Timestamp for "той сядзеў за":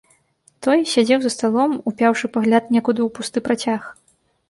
0.67-1.31